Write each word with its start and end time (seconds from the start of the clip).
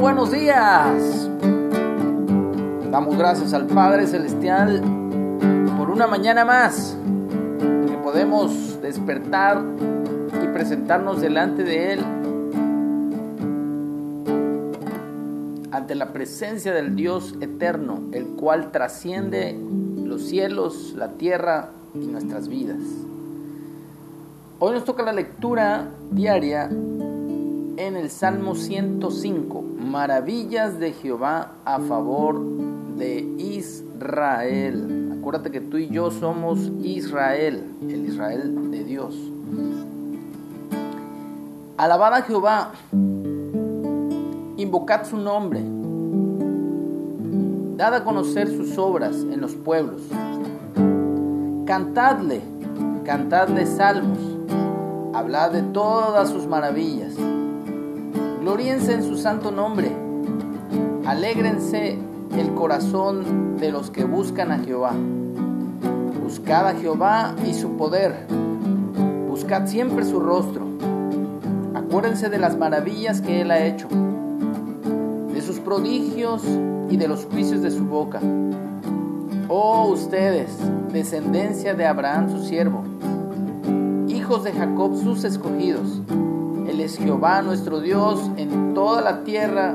buenos 0.00 0.30
días. 0.30 1.28
Damos 2.90 3.18
gracias 3.18 3.52
al 3.52 3.66
Padre 3.66 4.06
Celestial 4.06 4.80
por 5.76 5.90
una 5.90 6.06
mañana 6.06 6.44
más 6.44 6.96
que 7.58 7.96
podemos 7.98 8.80
despertar 8.80 9.60
y 10.40 10.46
presentarnos 10.52 11.20
delante 11.20 11.64
de 11.64 11.92
Él 11.94 12.00
ante 15.72 15.96
la 15.96 16.12
presencia 16.12 16.72
del 16.72 16.94
Dios 16.94 17.34
eterno, 17.40 18.00
el 18.12 18.26
cual 18.26 18.70
trasciende 18.70 19.58
los 20.04 20.22
cielos, 20.22 20.94
la 20.96 21.08
tierra 21.14 21.70
y 21.94 22.06
nuestras 22.06 22.46
vidas. 22.46 22.78
Hoy 24.60 24.74
nos 24.74 24.84
toca 24.84 25.02
la 25.02 25.12
lectura 25.12 25.88
diaria 26.12 26.70
en 27.78 27.96
el 27.96 28.10
Salmo 28.10 28.56
105, 28.56 29.62
maravillas 29.62 30.80
de 30.80 30.92
Jehová 30.92 31.52
a 31.64 31.78
favor 31.78 32.40
de 32.98 33.20
Israel. 33.38 35.14
Acuérdate 35.16 35.52
que 35.52 35.60
tú 35.60 35.76
y 35.76 35.86
yo 35.88 36.10
somos 36.10 36.58
Israel, 36.82 37.62
el 37.82 38.04
Israel 38.04 38.72
de 38.72 38.82
Dios. 38.82 39.14
Alabad 41.76 42.14
a 42.14 42.22
Jehová, 42.22 42.72
invocad 44.56 45.04
su 45.04 45.16
nombre, 45.16 45.60
dad 47.76 47.94
a 47.94 48.02
conocer 48.02 48.48
sus 48.48 48.76
obras 48.76 49.14
en 49.14 49.40
los 49.40 49.54
pueblos, 49.54 50.02
cantadle, 51.64 52.40
cantadle 53.04 53.66
salmos, 53.66 54.18
hablad 55.14 55.52
de 55.52 55.62
todas 55.62 56.30
sus 56.30 56.48
maravillas, 56.48 57.14
gloríense 58.40 58.94
en 58.94 59.02
su 59.02 59.16
santo 59.16 59.50
nombre, 59.50 59.90
alégrense 61.06 61.98
el 62.36 62.54
corazón 62.54 63.56
de 63.58 63.70
los 63.72 63.90
que 63.90 64.04
buscan 64.04 64.52
a 64.52 64.58
Jehová. 64.58 64.92
Buscad 66.22 66.68
a 66.68 66.74
Jehová 66.74 67.34
y 67.46 67.54
su 67.54 67.76
poder, 67.76 68.26
buscad 69.28 69.66
siempre 69.66 70.04
su 70.04 70.20
rostro. 70.20 70.66
Acuérdense 71.74 72.28
de 72.28 72.38
las 72.38 72.56
maravillas 72.56 73.20
que 73.20 73.40
Él 73.40 73.50
ha 73.50 73.64
hecho, 73.64 73.88
de 75.32 75.40
sus 75.40 75.58
prodigios 75.58 76.42
y 76.90 76.96
de 76.96 77.08
los 77.08 77.24
juicios 77.24 77.62
de 77.62 77.70
su 77.70 77.84
boca. 77.84 78.20
Oh 79.48 79.88
ustedes, 79.88 80.50
descendencia 80.92 81.74
de 81.74 81.86
Abraham 81.86 82.30
su 82.30 82.44
siervo, 82.44 82.82
hijos 84.08 84.44
de 84.44 84.52
Jacob 84.52 84.94
sus 85.02 85.24
escogidos. 85.24 86.02
Es 86.78 86.96
Jehová 86.96 87.42
nuestro 87.42 87.80
Dios, 87.80 88.30
en 88.36 88.72
toda 88.72 89.02
la 89.02 89.24
tierra 89.24 89.74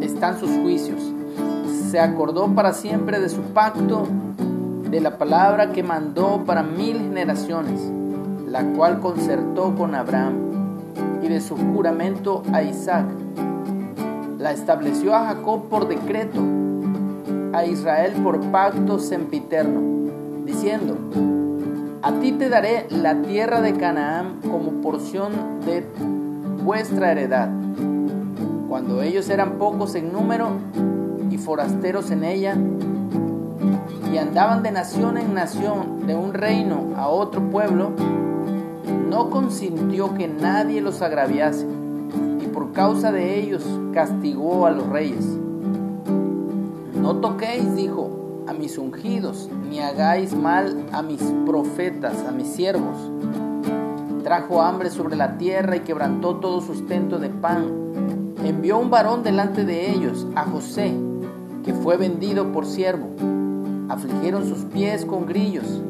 están 0.00 0.38
sus 0.38 0.48
juicios. 0.62 1.02
Se 1.90 1.98
acordó 1.98 2.54
para 2.54 2.72
siempre 2.72 3.18
de 3.18 3.28
su 3.28 3.42
pacto, 3.42 4.06
de 4.88 5.00
la 5.00 5.18
palabra 5.18 5.72
que 5.72 5.82
mandó 5.82 6.44
para 6.46 6.62
mil 6.62 6.96
generaciones, 6.96 7.80
la 8.46 8.64
cual 8.72 9.00
concertó 9.00 9.74
con 9.74 9.96
Abraham, 9.96 10.34
y 11.22 11.28
de 11.28 11.40
su 11.40 11.56
juramento 11.56 12.44
a 12.52 12.62
Isaac. 12.62 13.06
La 14.38 14.52
estableció 14.52 15.14
a 15.14 15.26
Jacob 15.26 15.68
por 15.68 15.88
decreto, 15.88 16.40
a 17.52 17.66
Israel 17.66 18.12
por 18.22 18.40
pacto 18.52 19.00
sempiterno, 19.00 19.80
diciendo, 20.46 20.96
a 22.02 22.10
ti 22.18 22.32
te 22.32 22.48
daré 22.48 22.86
la 22.90 23.22
tierra 23.22 23.60
de 23.60 23.74
Canaán 23.74 24.40
como 24.50 24.82
porción 24.82 25.60
de 25.64 25.86
vuestra 26.64 27.12
heredad. 27.12 27.48
Cuando 28.68 29.02
ellos 29.02 29.28
eran 29.30 29.52
pocos 29.52 29.94
en 29.94 30.12
número 30.12 30.48
y 31.30 31.38
forasteros 31.38 32.10
en 32.10 32.24
ella, 32.24 32.56
y 34.12 34.18
andaban 34.18 34.64
de 34.64 34.72
nación 34.72 35.16
en 35.16 35.32
nación, 35.32 36.06
de 36.06 36.16
un 36.16 36.34
reino 36.34 36.92
a 36.96 37.06
otro 37.06 37.40
pueblo, 37.50 37.92
no 39.08 39.30
consintió 39.30 40.14
que 40.14 40.26
nadie 40.26 40.80
los 40.80 41.02
agraviase, 41.02 41.66
y 42.42 42.46
por 42.46 42.72
causa 42.72 43.12
de 43.12 43.38
ellos 43.38 43.64
castigó 43.92 44.66
a 44.66 44.72
los 44.72 44.88
reyes. 44.88 45.24
No 47.00 47.16
toquéis, 47.16 47.76
dijo, 47.76 48.11
a 48.46 48.52
mis 48.52 48.78
ungidos, 48.78 49.48
ni 49.68 49.80
hagáis 49.80 50.34
mal 50.34 50.86
a 50.92 51.02
mis 51.02 51.22
profetas, 51.46 52.24
a 52.26 52.32
mis 52.32 52.48
siervos. 52.48 52.96
Trajo 54.22 54.62
hambre 54.62 54.90
sobre 54.90 55.16
la 55.16 55.36
tierra 55.36 55.76
y 55.76 55.80
quebrantó 55.80 56.36
todo 56.36 56.60
sustento 56.60 57.18
de 57.18 57.28
pan. 57.28 58.34
Envió 58.44 58.78
un 58.78 58.90
varón 58.90 59.22
delante 59.22 59.64
de 59.64 59.90
ellos, 59.90 60.26
a 60.34 60.44
José, 60.44 60.92
que 61.64 61.74
fue 61.74 61.96
vendido 61.96 62.52
por 62.52 62.66
siervo. 62.66 63.08
Afligieron 63.88 64.46
sus 64.46 64.64
pies 64.64 65.04
con 65.04 65.26
grillos, 65.26 65.82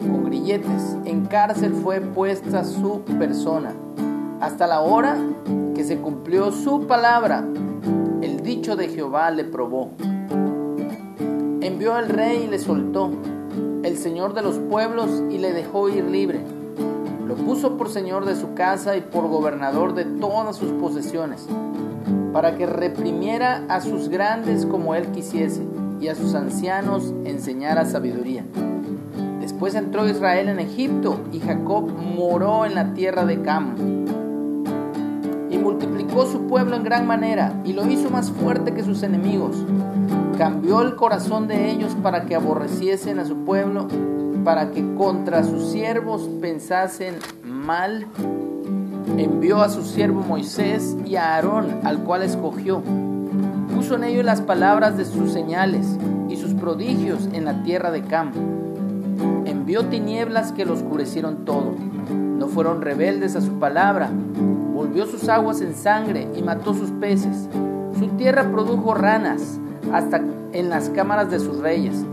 con 0.00 0.24
grilletes. 0.24 0.96
En 1.04 1.26
cárcel 1.26 1.72
fue 1.74 2.00
puesta 2.00 2.64
su 2.64 3.00
persona. 3.18 3.72
Hasta 4.40 4.66
la 4.66 4.80
hora 4.80 5.16
que 5.74 5.84
se 5.84 5.98
cumplió 5.98 6.52
su 6.52 6.86
palabra, 6.86 7.44
el 8.20 8.42
dicho 8.42 8.76
de 8.76 8.88
Jehová 8.88 9.30
le 9.30 9.44
probó. 9.44 9.90
Envió 11.62 11.94
al 11.94 12.08
rey 12.08 12.42
y 12.42 12.48
le 12.48 12.58
soltó, 12.58 13.12
el 13.84 13.96
señor 13.96 14.34
de 14.34 14.42
los 14.42 14.58
pueblos 14.58 15.22
y 15.30 15.38
le 15.38 15.52
dejó 15.52 15.88
ir 15.88 16.02
libre. 16.02 16.40
Lo 17.24 17.36
puso 17.36 17.76
por 17.76 17.88
señor 17.88 18.24
de 18.24 18.34
su 18.34 18.54
casa 18.54 18.96
y 18.96 19.00
por 19.00 19.28
gobernador 19.28 19.94
de 19.94 20.04
todas 20.04 20.56
sus 20.56 20.72
posesiones, 20.72 21.46
para 22.32 22.56
que 22.56 22.66
reprimiera 22.66 23.64
a 23.68 23.80
sus 23.80 24.08
grandes 24.08 24.66
como 24.66 24.96
él 24.96 25.06
quisiese, 25.12 25.62
y 26.00 26.08
a 26.08 26.16
sus 26.16 26.34
ancianos 26.34 27.14
enseñara 27.24 27.84
sabiduría. 27.84 28.44
Después 29.40 29.76
entró 29.76 30.08
Israel 30.08 30.48
en 30.48 30.58
Egipto, 30.58 31.20
y 31.30 31.38
Jacob 31.38 31.92
moró 31.96 32.64
en 32.64 32.74
la 32.74 32.92
tierra 32.92 33.24
de 33.24 33.40
Cam. 33.40 33.76
Y 35.48 35.58
multiplicó 35.58 36.26
su 36.26 36.40
pueblo 36.48 36.74
en 36.74 36.82
gran 36.82 37.06
manera, 37.06 37.52
y 37.64 37.72
lo 37.72 37.86
hizo 37.86 38.10
más 38.10 38.32
fuerte 38.32 38.74
que 38.74 38.82
sus 38.82 39.04
enemigos. 39.04 39.64
Cambió 40.42 40.82
el 40.82 40.96
corazón 40.96 41.46
de 41.46 41.70
ellos 41.70 41.96
para 42.02 42.24
que 42.24 42.34
aborreciesen 42.34 43.20
a 43.20 43.24
su 43.24 43.44
pueblo, 43.44 43.86
para 44.42 44.72
que 44.72 44.84
contra 44.96 45.44
sus 45.44 45.70
siervos 45.70 46.28
pensasen 46.40 47.14
mal. 47.44 48.08
Envió 49.16 49.62
a 49.62 49.68
su 49.68 49.84
siervo 49.84 50.22
Moisés 50.22 50.96
y 51.06 51.14
a 51.14 51.36
Aarón, 51.36 51.78
al 51.84 52.00
cual 52.00 52.24
escogió. 52.24 52.82
Puso 53.72 53.94
en 53.94 54.02
ellos 54.02 54.24
las 54.24 54.40
palabras 54.40 54.96
de 54.96 55.04
sus 55.04 55.30
señales 55.30 55.86
y 56.28 56.36
sus 56.36 56.54
prodigios 56.54 57.28
en 57.32 57.44
la 57.44 57.62
tierra 57.62 57.92
de 57.92 58.02
Cam. 58.02 58.32
Envió 59.44 59.86
tinieblas 59.86 60.50
que 60.50 60.64
lo 60.64 60.74
oscurecieron 60.74 61.44
todo. 61.44 61.76
No 62.10 62.48
fueron 62.48 62.82
rebeldes 62.82 63.36
a 63.36 63.40
su 63.42 63.60
palabra. 63.60 64.10
Volvió 64.74 65.06
sus 65.06 65.28
aguas 65.28 65.60
en 65.60 65.76
sangre 65.76 66.26
y 66.34 66.42
mató 66.42 66.74
sus 66.74 66.90
peces. 66.90 67.48
Su 67.96 68.08
tierra 68.16 68.50
produjo 68.50 68.92
ranas 68.94 69.60
hasta 69.92 70.20
en 70.52 70.68
las 70.68 70.88
cámaras 70.90 71.30
de 71.30 71.38
sus 71.38 71.58
reyes. 71.58 72.04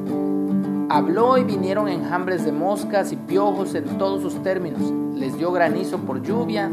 Habló 0.89 1.37
y 1.37 1.43
vinieron 1.43 1.87
enjambres 1.87 2.43
de 2.43 2.51
moscas 2.51 3.11
y 3.11 3.15
piojos 3.15 3.75
en 3.75 3.85
todos 3.97 4.21
sus 4.21 4.41
términos. 4.41 4.81
Les 5.15 5.37
dio 5.37 5.51
granizo 5.51 5.99
por 5.99 6.21
lluvia 6.21 6.69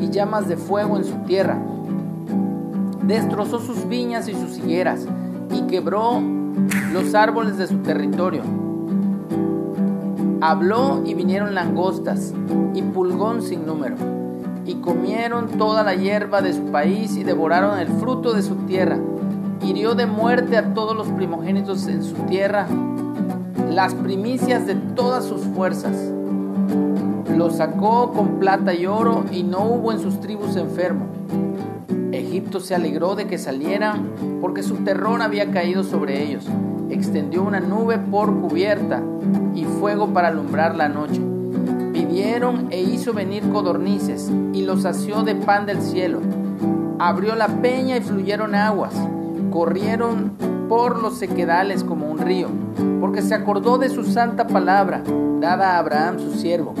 y 0.00 0.10
llamas 0.10 0.48
de 0.48 0.56
fuego 0.56 0.96
en 0.96 1.04
su 1.04 1.14
tierra. 1.24 1.58
Destrozó 3.02 3.60
sus 3.60 3.88
viñas 3.88 4.28
y 4.28 4.34
sus 4.34 4.58
higueras 4.58 5.06
y 5.52 5.62
quebró 5.62 6.20
los 6.92 7.14
árboles 7.14 7.58
de 7.58 7.66
su 7.66 7.78
territorio. 7.78 8.42
Habló 10.40 11.02
y 11.04 11.14
vinieron 11.14 11.54
langostas 11.54 12.32
y 12.74 12.82
pulgón 12.82 13.42
sin 13.42 13.66
número. 13.66 13.96
Y 14.66 14.76
comieron 14.76 15.48
toda 15.58 15.82
la 15.82 15.94
hierba 15.94 16.42
de 16.42 16.52
su 16.52 16.64
país 16.72 17.16
y 17.16 17.24
devoraron 17.24 17.78
el 17.78 17.88
fruto 17.88 18.32
de 18.32 18.42
su 18.42 18.54
tierra. 18.66 18.98
Hirió 19.62 19.94
de 19.94 20.06
muerte 20.06 20.56
a 20.56 20.74
todos 20.74 20.96
los 20.96 21.08
primogénitos 21.08 21.86
en 21.86 22.02
su 22.02 22.14
tierra, 22.26 22.66
las 23.70 23.94
primicias 23.94 24.66
de 24.66 24.74
todas 24.74 25.24
sus 25.24 25.42
fuerzas. 25.42 25.96
Los 27.36 27.56
sacó 27.56 28.12
con 28.12 28.38
plata 28.38 28.74
y 28.74 28.86
oro 28.86 29.24
y 29.30 29.42
no 29.42 29.64
hubo 29.64 29.92
en 29.92 30.00
sus 30.00 30.20
tribus 30.20 30.56
enfermo. 30.56 31.06
Egipto 32.12 32.60
se 32.60 32.74
alegró 32.74 33.14
de 33.14 33.26
que 33.26 33.38
salieran 33.38 34.10
porque 34.40 34.62
su 34.62 34.76
terror 34.76 35.22
había 35.22 35.50
caído 35.50 35.84
sobre 35.84 36.22
ellos. 36.22 36.46
Extendió 36.90 37.42
una 37.42 37.60
nube 37.60 37.98
por 37.98 38.40
cubierta 38.40 39.02
y 39.54 39.64
fuego 39.64 40.08
para 40.08 40.28
alumbrar 40.28 40.74
la 40.74 40.88
noche. 40.88 41.20
Pidieron 41.92 42.68
e 42.70 42.80
hizo 42.80 43.12
venir 43.12 43.48
codornices 43.50 44.30
y 44.52 44.62
los 44.62 44.82
sació 44.82 45.22
de 45.22 45.34
pan 45.34 45.66
del 45.66 45.80
cielo. 45.82 46.20
Abrió 46.98 47.34
la 47.36 47.48
peña 47.48 47.96
y 47.96 48.00
fluyeron 48.00 48.54
aguas. 48.54 48.94
Corrieron 49.50 50.32
por 50.68 51.02
los 51.02 51.18
sequedales 51.18 51.82
como 51.82 52.08
un 52.08 52.18
río, 52.18 52.48
porque 53.00 53.22
se 53.22 53.34
acordó 53.34 53.78
de 53.78 53.88
su 53.88 54.04
santa 54.04 54.46
palabra, 54.46 55.02
dada 55.40 55.74
a 55.74 55.78
Abraham 55.78 56.18
su 56.20 56.32
siervo. 56.32 56.74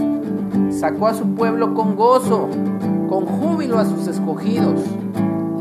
Sacó 0.70 1.08
a 1.08 1.14
su 1.14 1.34
pueblo 1.34 1.74
con 1.74 1.96
gozo, 1.96 2.48
con 3.08 3.26
júbilo 3.26 3.78
a 3.78 3.84
sus 3.84 4.06
escogidos. 4.06 4.80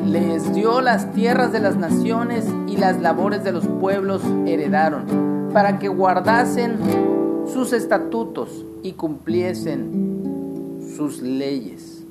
Les 0.06 0.54
dio 0.54 0.82
las 0.82 1.12
tierras 1.12 1.52
de 1.52 1.60
las 1.60 1.76
naciones 1.76 2.46
y 2.68 2.78
las 2.78 3.02
labores 3.02 3.44
de 3.44 3.52
los 3.52 3.66
pueblos 3.66 4.22
heredaron, 4.46 5.50
para 5.54 5.80
que 5.80 5.88
guardasen 5.88 6.78
sus 7.52 7.74
estatutos 7.74 8.66
y 8.84 8.94
cumpliesen 8.94 10.80
sus 10.96 11.22
leyes. 11.22 12.04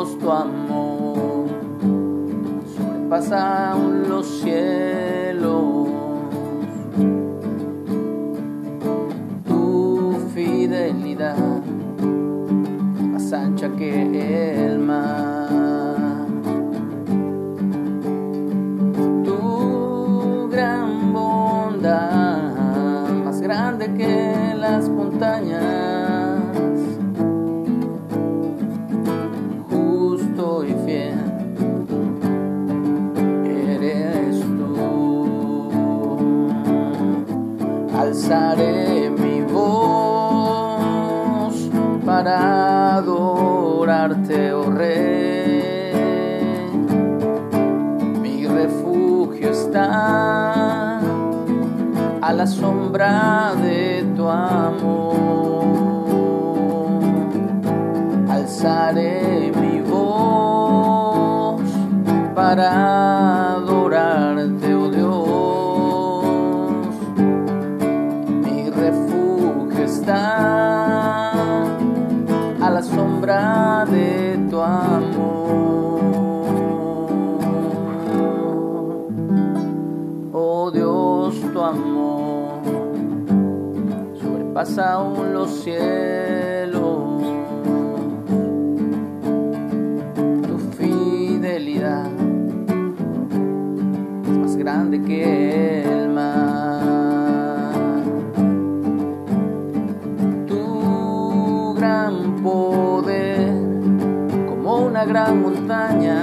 Dios, 0.00 0.18
tu 0.18 0.30
amor 0.30 1.46
sobrepasa 2.74 3.76
los 4.08 4.26
cielos. 4.40 5.88
Tu 9.46 10.16
fidelidad 10.34 11.36
más 13.12 13.32
ancha 13.34 13.68
que 13.76 14.66
el 14.66 14.78
mar. 14.78 15.29
Para 42.10 42.96
adorarte, 42.96 44.52
oh 44.52 44.68
Rey. 44.68 45.92
Mi 48.20 48.48
refugio 48.48 49.50
está 49.50 50.98
a 52.20 52.32
la 52.32 52.46
sombra 52.48 53.52
de 53.62 54.04
tu 54.16 54.28
amor. 54.28 55.20
Alzaré 58.28 59.19
sombra 72.82 73.84
de 73.90 74.38
tu 74.48 74.60
amor. 74.60 76.00
Oh 80.32 80.70
Dios, 80.70 81.34
tu 81.52 81.60
amor 81.60 82.62
sobrepasa 84.20 84.94
aún 84.94 85.32
los 85.32 85.50
cielos. 85.62 86.19
Gran 105.04 105.42
montaña. 105.42 106.16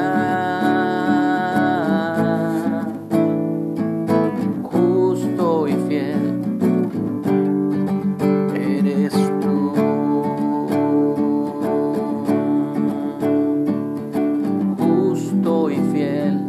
Justo 4.63 5.67
y 5.67 5.73
fiel 5.87 6.41
eres 8.55 9.13
tú. 9.41 9.73
Justo 14.77 15.69
y 15.71 15.77
fiel 15.91 16.47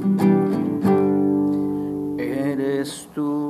eres 2.19 3.09
tú. 3.15 3.49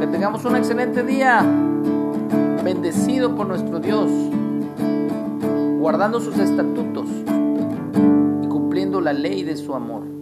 Que 0.00 0.06
tengamos 0.08 0.44
un 0.44 0.56
excelente 0.56 1.02
día, 1.02 1.44
bendecido 2.66 3.36
por 3.36 3.46
nuestro 3.46 3.78
Dios, 3.78 4.10
guardando 5.78 6.18
sus 6.20 6.36
estatutos 6.36 7.06
y 8.42 8.48
cumpliendo 8.48 9.00
la 9.00 9.12
ley 9.12 9.44
de 9.44 9.56
su 9.56 9.72
amor. 9.72 10.15